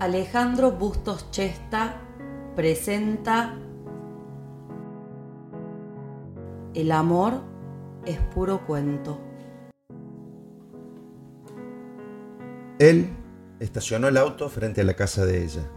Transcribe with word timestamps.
Alejandro 0.00 0.70
Bustos 0.70 1.28
Chesta 1.32 2.00
presenta 2.54 3.58
El 6.72 6.92
amor 6.92 7.42
es 8.06 8.20
puro 8.32 8.64
cuento. 8.64 9.18
Él 12.78 13.08
estacionó 13.58 14.06
el 14.06 14.18
auto 14.18 14.48
frente 14.48 14.82
a 14.82 14.84
la 14.84 14.94
casa 14.94 15.26
de 15.26 15.42
ella. 15.42 15.68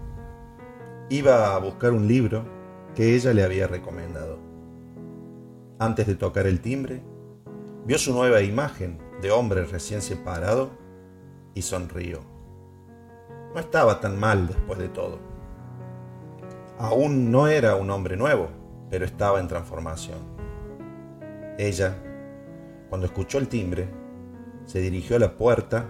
Iba 1.09 1.55
a 1.55 1.57
buscar 1.57 1.91
un 1.91 2.07
libro 2.07 2.45
que 2.93 3.15
ella 3.15 3.33
le 3.33 3.43
había 3.43 3.65
recomendado. 3.65 4.37
Antes 5.79 6.05
de 6.05 6.13
tocar 6.13 6.45
el 6.45 6.61
timbre, 6.61 7.01
vio 7.87 7.97
su 7.97 8.13
nueva 8.13 8.43
imagen 8.43 8.99
de 9.19 9.31
hombre 9.31 9.65
recién 9.65 10.03
separado 10.03 10.69
y 11.55 11.63
sonrió. 11.63 12.30
No 13.53 13.59
estaba 13.59 13.99
tan 13.99 14.19
mal 14.19 14.47
después 14.47 14.79
de 14.79 14.89
todo. 14.89 15.19
Aún 16.79 17.31
no 17.31 17.47
era 17.47 17.75
un 17.75 17.89
hombre 17.89 18.15
nuevo, 18.15 18.49
pero 18.89 19.05
estaba 19.05 19.39
en 19.39 19.47
transformación. 19.47 20.19
Ella, 21.57 21.95
cuando 22.89 23.07
escuchó 23.07 23.37
el 23.37 23.47
timbre, 23.47 23.89
se 24.65 24.79
dirigió 24.79 25.17
a 25.17 25.19
la 25.19 25.37
puerta, 25.37 25.85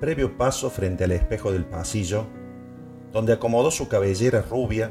previo 0.00 0.36
paso 0.36 0.70
frente 0.70 1.04
al 1.04 1.12
espejo 1.12 1.52
del 1.52 1.64
pasillo, 1.64 2.26
donde 3.12 3.32
acomodó 3.32 3.70
su 3.70 3.88
cabellera 3.88 4.42
rubia 4.42 4.90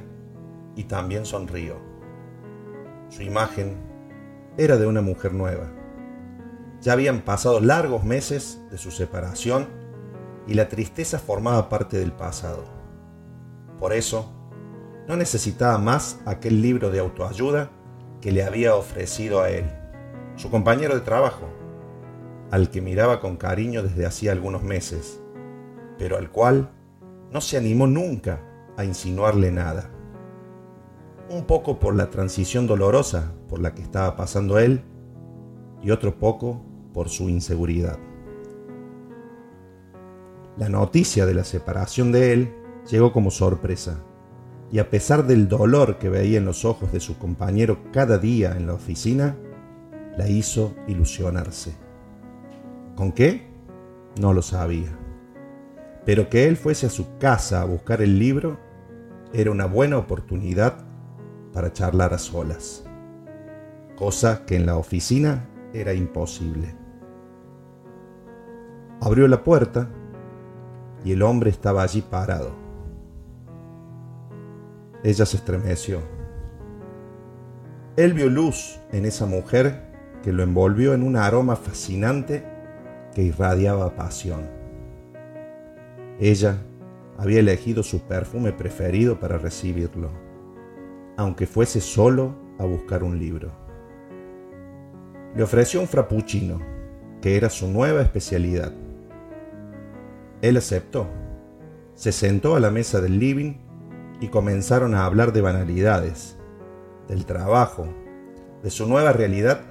y 0.75 0.85
también 0.85 1.25
sonrió. 1.25 1.75
Su 3.09 3.21
imagen 3.21 3.75
era 4.57 4.77
de 4.77 4.87
una 4.87 5.01
mujer 5.01 5.33
nueva. 5.33 5.69
Ya 6.81 6.93
habían 6.93 7.21
pasado 7.21 7.59
largos 7.59 8.03
meses 8.03 8.61
de 8.71 8.77
su 8.77 8.91
separación 8.91 9.82
y 10.47 10.53
la 10.53 10.69
tristeza 10.69 11.19
formaba 11.19 11.69
parte 11.69 11.97
del 11.97 12.11
pasado. 12.11 12.63
Por 13.79 13.93
eso, 13.93 14.31
no 15.07 15.17
necesitaba 15.17 15.77
más 15.77 16.19
aquel 16.25 16.61
libro 16.61 16.89
de 16.89 16.99
autoayuda 16.99 17.71
que 18.21 18.31
le 18.31 18.43
había 18.43 18.75
ofrecido 18.75 19.41
a 19.41 19.49
él, 19.49 19.65
su 20.35 20.49
compañero 20.49 20.95
de 20.95 21.01
trabajo, 21.01 21.49
al 22.51 22.69
que 22.69 22.81
miraba 22.81 23.19
con 23.19 23.35
cariño 23.35 23.83
desde 23.83 24.05
hacía 24.05 24.31
algunos 24.31 24.63
meses, 24.63 25.21
pero 25.97 26.17
al 26.17 26.31
cual 26.31 26.69
no 27.31 27.41
se 27.41 27.57
animó 27.57 27.87
nunca 27.87 28.39
a 28.77 28.85
insinuarle 28.85 29.51
nada. 29.51 29.89
Un 31.29 31.45
poco 31.45 31.79
por 31.79 31.95
la 31.95 32.09
transición 32.09 32.67
dolorosa 32.67 33.33
por 33.49 33.59
la 33.59 33.73
que 33.73 33.81
estaba 33.81 34.15
pasando 34.15 34.59
él 34.59 34.83
y 35.81 35.91
otro 35.91 36.17
poco 36.17 36.61
por 36.93 37.09
su 37.09 37.29
inseguridad. 37.29 37.97
La 40.57 40.69
noticia 40.69 41.25
de 41.25 41.33
la 41.33 41.43
separación 41.43 42.11
de 42.11 42.31
él 42.31 42.55
llegó 42.89 43.11
como 43.11 43.31
sorpresa, 43.31 44.03
y 44.71 44.77
a 44.77 44.89
pesar 44.89 45.25
del 45.25 45.47
dolor 45.47 45.97
que 45.97 46.09
veía 46.09 46.37
en 46.37 46.45
los 46.45 46.63
ojos 46.63 46.91
de 46.91 46.99
su 46.99 47.17
compañero 47.17 47.79
cada 47.91 48.19
día 48.19 48.55
en 48.55 48.67
la 48.67 48.73
oficina, 48.73 49.35
la 50.15 50.29
hizo 50.29 50.75
ilusionarse. 50.87 51.73
¿Con 52.95 53.11
qué? 53.11 53.47
No 54.19 54.31
lo 54.33 54.43
sabía. 54.43 54.95
Pero 56.05 56.29
que 56.29 56.47
él 56.47 56.55
fuese 56.55 56.85
a 56.85 56.91
su 56.91 57.17
casa 57.17 57.61
a 57.61 57.65
buscar 57.65 58.03
el 58.03 58.19
libro 58.19 58.59
era 59.33 59.49
una 59.49 59.65
buena 59.65 59.97
oportunidad 59.97 60.85
para 61.51 61.73
charlar 61.73 62.13
a 62.13 62.19
solas, 62.19 62.85
cosa 63.95 64.45
que 64.45 64.55
en 64.55 64.67
la 64.67 64.77
oficina 64.77 65.49
era 65.73 65.93
imposible. 65.93 66.75
Abrió 69.01 69.27
la 69.27 69.43
puerta 69.43 69.89
y 71.03 71.11
el 71.11 71.21
hombre 71.21 71.49
estaba 71.49 71.83
allí 71.83 72.01
parado. 72.01 72.51
Ella 75.03 75.25
se 75.25 75.37
estremeció. 75.37 75.99
Él 77.97 78.13
vio 78.13 78.29
luz 78.29 78.79
en 78.91 79.05
esa 79.05 79.25
mujer 79.25 79.83
que 80.23 80.31
lo 80.31 80.43
envolvió 80.43 80.93
en 80.93 81.03
un 81.03 81.17
aroma 81.17 81.55
fascinante 81.55 82.43
que 83.13 83.21
irradiaba 83.21 83.95
pasión. 83.95 84.49
Ella 86.19 86.57
había 87.17 87.39
elegido 87.39 87.83
su 87.83 88.01
perfume 88.01 88.53
preferido 88.53 89.19
para 89.19 89.37
recibirlo, 89.37 90.09
aunque 91.17 91.45
fuese 91.45 91.81
solo 91.81 92.35
a 92.57 92.65
buscar 92.65 93.03
un 93.03 93.19
libro. 93.19 93.51
Le 95.35 95.43
ofreció 95.43 95.81
un 95.81 95.87
frappuccino, 95.87 96.61
que 97.21 97.35
era 97.37 97.49
su 97.49 97.67
nueva 97.67 98.01
especialidad. 98.01 98.73
Él 100.43 100.57
aceptó. 100.57 101.07
Se 101.95 102.11
sentó 102.11 102.57
a 102.57 102.59
la 102.59 102.69
mesa 102.69 102.99
del 102.99 103.17
living 103.17 103.59
y 104.19 104.27
comenzaron 104.27 104.93
a 104.93 105.05
hablar 105.05 105.31
de 105.31 105.39
banalidades, 105.39 106.37
del 107.07 107.25
trabajo, 107.25 107.87
de 108.61 108.69
su 108.69 108.85
nueva 108.85 109.13
realidad 109.13 109.61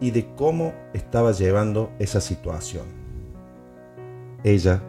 y 0.00 0.12
de 0.12 0.32
cómo 0.36 0.72
estaba 0.92 1.32
llevando 1.32 1.90
esa 1.98 2.20
situación. 2.20 2.86
Ella, 4.44 4.80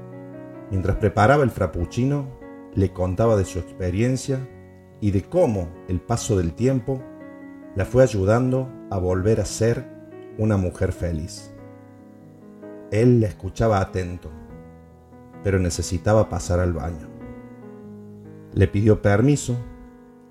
mientras 0.70 0.98
preparaba 0.98 1.44
el 1.44 1.50
frappuccino, 1.50 2.28
le 2.76 2.94
contaba 2.94 3.36
de 3.36 3.46
su 3.46 3.58
experiencia 3.58 4.48
y 5.00 5.10
de 5.10 5.24
cómo 5.24 5.70
el 5.88 6.02
paso 6.02 6.38
del 6.38 6.54
tiempo 6.54 7.02
la 7.76 7.86
fue 7.86 8.04
ayudando 8.04 8.70
a 8.92 9.00
volver 9.00 9.42
a 9.42 9.46
ser 9.46 9.88
una 10.38 10.56
mujer 10.56 10.92
feliz. 10.92 11.52
Él 12.92 13.22
la 13.22 13.28
escuchaba 13.28 13.82
atento 13.82 14.41
pero 15.44 15.60
necesitaba 15.60 16.30
pasar 16.30 16.60
al 16.60 16.74
baño. 16.74 17.08
Le 18.54 18.68
pidió 18.68 19.02
permiso, 19.02 19.56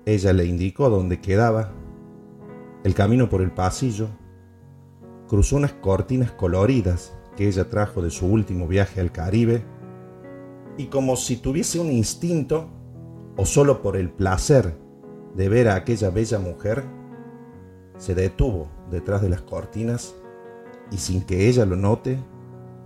ella 0.05 0.33
le 0.33 0.45
indicó 0.45 0.89
dónde 0.89 1.19
quedaba, 1.19 1.71
el 2.83 2.93
camino 2.93 3.29
por 3.29 3.41
el 3.41 3.51
pasillo, 3.51 4.07
cruzó 5.27 5.55
unas 5.55 5.73
cortinas 5.73 6.31
coloridas 6.31 7.13
que 7.35 7.47
ella 7.47 7.69
trajo 7.69 8.01
de 8.01 8.09
su 8.09 8.27
último 8.27 8.67
viaje 8.67 9.01
al 9.01 9.11
Caribe, 9.11 9.63
y 10.77 10.87
como 10.87 11.15
si 11.15 11.37
tuviese 11.37 11.79
un 11.79 11.91
instinto, 11.91 12.69
o 13.37 13.45
solo 13.45 13.81
por 13.81 13.97
el 13.97 14.09
placer 14.09 14.75
de 15.35 15.49
ver 15.49 15.69
a 15.69 15.75
aquella 15.75 16.09
bella 16.09 16.39
mujer, 16.39 16.83
se 17.97 18.15
detuvo 18.15 18.67
detrás 18.89 19.21
de 19.21 19.29
las 19.29 19.41
cortinas 19.41 20.15
y 20.91 20.97
sin 20.97 21.21
que 21.21 21.47
ella 21.47 21.65
lo 21.65 21.75
note, 21.75 22.19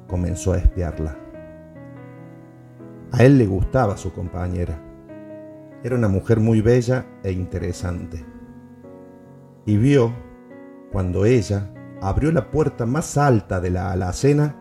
comenzó 0.07 0.53
a 0.53 0.57
espiarla. 0.57 1.24
A 3.15 3.23
él 3.23 3.37
le 3.37 3.45
gustaba 3.45 3.95
su 3.95 4.11
compañera. 4.11 4.77
Era 5.85 5.95
una 5.95 6.09
mujer 6.09 6.41
muy 6.41 6.59
bella 6.59 7.05
e 7.23 7.31
interesante. 7.31 8.25
Y 9.65 9.77
vio 9.77 10.11
cuando 10.91 11.23
ella 11.23 11.71
abrió 12.01 12.33
la 12.33 12.51
puerta 12.51 12.85
más 12.85 13.17
alta 13.17 13.61
de 13.61 13.69
la 13.69 13.93
alacena 13.93 14.57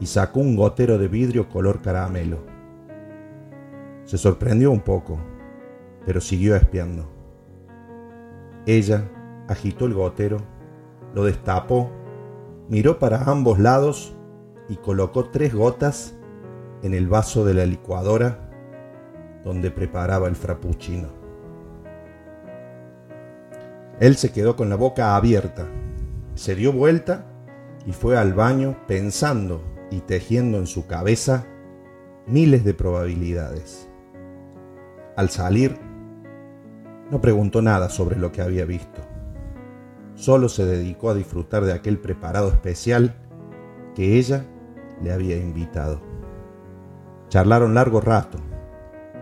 y 0.00 0.06
sacó 0.06 0.40
un 0.40 0.56
gotero 0.56 0.98
de 0.98 1.06
vidrio 1.06 1.48
color 1.48 1.82
caramelo. 1.82 2.38
Se 4.06 4.18
sorprendió 4.18 4.72
un 4.72 4.80
poco, 4.80 5.20
pero 6.04 6.20
siguió 6.20 6.56
espiando. 6.56 7.08
Ella 8.66 9.08
agitó 9.46 9.86
el 9.86 9.94
gotero, 9.94 10.38
lo 11.14 11.22
destapó, 11.22 11.92
miró 12.68 12.98
para 12.98 13.22
ambos 13.30 13.60
lados 13.60 14.16
y 14.68 14.74
colocó 14.78 15.26
tres 15.26 15.54
gotas 15.54 16.18
en 16.82 16.94
el 16.94 17.08
vaso 17.08 17.44
de 17.44 17.54
la 17.54 17.66
licuadora 17.66 18.50
donde 19.44 19.70
preparaba 19.70 20.28
el 20.28 20.36
frappuccino. 20.36 21.08
Él 24.00 24.16
se 24.16 24.32
quedó 24.32 24.56
con 24.56 24.68
la 24.68 24.76
boca 24.76 25.16
abierta, 25.16 25.68
se 26.34 26.54
dio 26.54 26.72
vuelta 26.72 27.26
y 27.86 27.92
fue 27.92 28.16
al 28.16 28.34
baño 28.34 28.76
pensando 28.86 29.62
y 29.90 30.00
tejiendo 30.00 30.58
en 30.58 30.66
su 30.66 30.86
cabeza 30.86 31.46
miles 32.26 32.64
de 32.64 32.74
probabilidades. 32.74 33.88
Al 35.16 35.28
salir, 35.28 35.78
no 37.10 37.20
preguntó 37.20 37.60
nada 37.60 37.90
sobre 37.90 38.16
lo 38.16 38.32
que 38.32 38.42
había 38.42 38.64
visto. 38.64 39.02
Solo 40.14 40.48
se 40.48 40.64
dedicó 40.64 41.10
a 41.10 41.14
disfrutar 41.14 41.64
de 41.64 41.72
aquel 41.72 41.98
preparado 41.98 42.48
especial 42.48 43.14
que 43.94 44.18
ella 44.18 44.46
le 45.02 45.12
había 45.12 45.36
invitado. 45.36 46.11
Charlaron 47.32 47.72
largo 47.72 48.02
rato. 48.02 48.36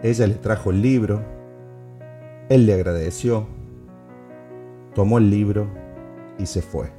Ella 0.02 0.26
le 0.26 0.34
trajo 0.34 0.72
el 0.72 0.82
libro. 0.82 1.24
Él 2.48 2.66
le 2.66 2.74
agradeció. 2.74 3.46
Tomó 4.96 5.18
el 5.18 5.30
libro 5.30 5.72
y 6.36 6.46
se 6.46 6.60
fue. 6.60 6.90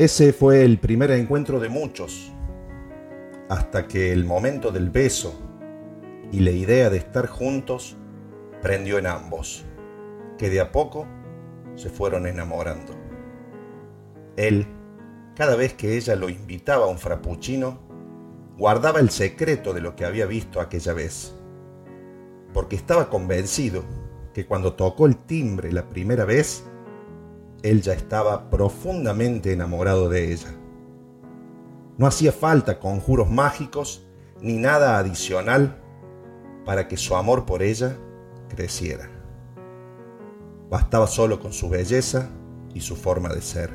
Ese 0.00 0.32
fue 0.32 0.64
el 0.64 0.80
primer 0.80 1.12
encuentro 1.12 1.60
de 1.60 1.68
muchos, 1.68 2.32
hasta 3.48 3.86
que 3.86 4.12
el 4.12 4.24
momento 4.24 4.72
del 4.72 4.90
beso 4.90 5.40
y 6.32 6.40
la 6.40 6.50
idea 6.50 6.90
de 6.90 6.96
estar 6.96 7.28
juntos 7.28 7.96
prendió 8.60 8.98
en 8.98 9.06
ambos, 9.06 9.66
que 10.36 10.50
de 10.50 10.58
a 10.58 10.72
poco 10.72 11.06
se 11.76 11.90
fueron 11.90 12.26
enamorando. 12.26 12.92
Él, 14.36 14.66
cada 15.36 15.54
vez 15.54 15.74
que 15.74 15.96
ella 15.96 16.16
lo 16.16 16.28
invitaba 16.28 16.86
a 16.86 16.88
un 16.88 16.98
frappuccino, 16.98 17.86
guardaba 18.58 18.98
el 18.98 19.10
secreto 19.10 19.72
de 19.72 19.80
lo 19.80 19.94
que 19.94 20.04
había 20.04 20.26
visto 20.26 20.60
aquella 20.60 20.92
vez, 20.92 21.32
porque 22.52 22.74
estaba 22.74 23.08
convencido 23.08 23.84
que 24.34 24.46
cuando 24.46 24.74
tocó 24.74 25.06
el 25.06 25.16
timbre 25.16 25.72
la 25.72 25.88
primera 25.88 26.24
vez, 26.24 26.64
él 27.62 27.82
ya 27.82 27.92
estaba 27.92 28.50
profundamente 28.50 29.52
enamorado 29.52 30.08
de 30.08 30.32
ella. 30.32 30.54
No 31.96 32.06
hacía 32.06 32.32
falta 32.32 32.78
conjuros 32.78 33.30
mágicos 33.30 34.06
ni 34.40 34.56
nada 34.56 34.98
adicional 34.98 35.80
para 36.64 36.86
que 36.86 36.96
su 36.96 37.16
amor 37.16 37.46
por 37.46 37.62
ella 37.62 37.96
creciera. 38.48 39.08
Bastaba 40.68 41.06
solo 41.06 41.40
con 41.40 41.52
su 41.52 41.68
belleza 41.68 42.28
y 42.74 42.80
su 42.80 42.94
forma 42.94 43.30
de 43.30 43.40
ser. 43.40 43.70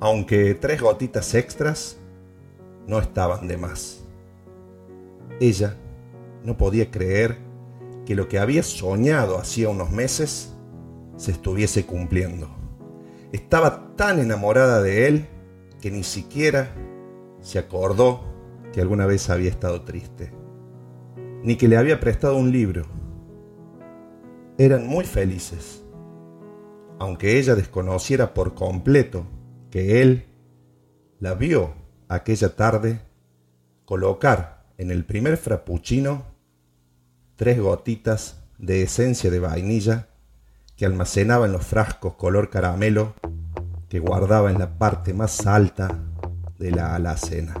Aunque 0.00 0.54
tres 0.54 0.80
gotitas 0.80 1.34
extras 1.34 1.98
no 2.88 2.98
estaban 2.98 3.46
de 3.46 3.56
más. 3.56 4.02
Ella 5.38 5.76
no 6.42 6.56
podía 6.56 6.90
creer 6.90 7.36
que 8.04 8.16
lo 8.16 8.26
que 8.26 8.38
había 8.38 8.62
soñado 8.62 9.38
hacía 9.38 9.68
unos 9.68 9.90
meses 9.90 10.54
se 11.16 11.30
estuviese 11.30 11.84
cumpliendo. 11.84 12.48
Estaba 13.30 13.94
tan 13.94 14.18
enamorada 14.18 14.82
de 14.82 15.06
él 15.06 15.26
que 15.80 15.90
ni 15.90 16.02
siquiera 16.02 16.74
se 17.40 17.58
acordó 17.58 18.24
que 18.72 18.80
alguna 18.80 19.06
vez 19.06 19.28
había 19.28 19.50
estado 19.50 19.82
triste, 19.82 20.32
ni 21.42 21.56
que 21.56 21.68
le 21.68 21.76
había 21.76 22.00
prestado 22.00 22.36
un 22.36 22.50
libro. 22.50 22.86
Eran 24.56 24.86
muy 24.86 25.04
felices, 25.04 25.84
aunque 26.98 27.38
ella 27.38 27.54
desconociera 27.54 28.32
por 28.32 28.54
completo 28.54 29.24
que 29.70 30.00
él 30.00 30.24
la 31.20 31.34
vio 31.34 31.74
aquella 32.08 32.56
tarde 32.56 33.00
colocar 33.84 34.64
en 34.78 34.90
el 34.90 35.04
primer 35.04 35.36
frappuccino 35.36 36.24
tres 37.36 37.60
gotitas 37.60 38.40
de 38.58 38.82
esencia 38.82 39.30
de 39.30 39.38
vainilla 39.38 40.08
que 40.76 40.86
almacenaba 40.86 41.46
en 41.46 41.52
los 41.52 41.66
frascos 41.66 42.14
color 42.14 42.50
caramelo 42.50 43.14
que 43.88 43.98
guardaba 43.98 44.50
en 44.50 44.58
la 44.58 44.78
parte 44.78 45.14
más 45.14 45.46
alta 45.46 45.98
de 46.58 46.70
la 46.70 46.94
alacena. 46.94 47.54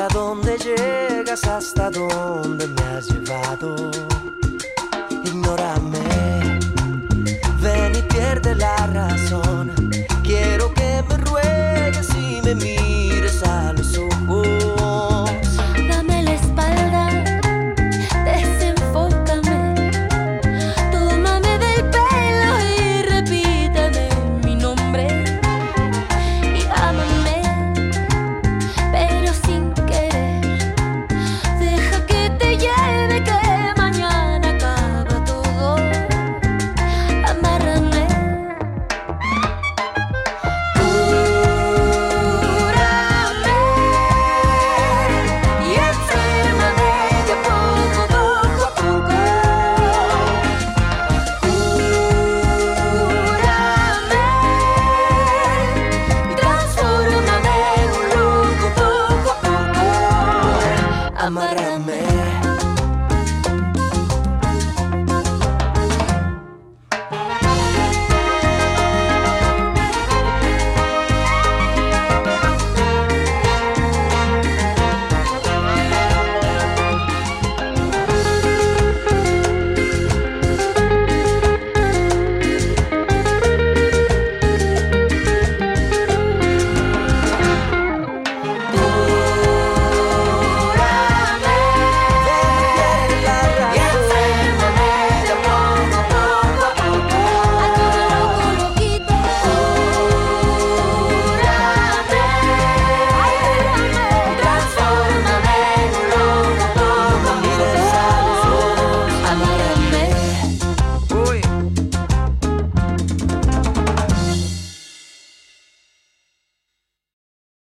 hasta 0.00 0.18
dónde 0.18 0.56
llegas, 0.56 1.44
hasta 1.44 1.90
dónde 1.90 2.66
me 2.66 2.82
has 2.96 3.06
llevado. 3.08 3.76
Ignórame, 5.10 6.58
ven 7.60 7.94
y 7.94 8.02
pierde 8.02 8.54
la 8.54 8.86
razón. 8.86 9.70
Quiero 10.22 10.72
que 10.72 11.04
me 11.06 11.16
ruegues 11.18 12.08
y 12.16 12.40
me 12.42 12.54
mires. 12.54 12.79